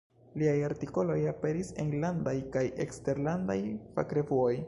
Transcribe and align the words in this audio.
Liaj 0.41 0.53
artikoloj 0.67 1.17
aperis 1.31 1.69
enlandaj 1.83 2.35
kaj 2.57 2.65
eksterlandaj 2.87 3.61
fakrevuoj. 3.99 4.53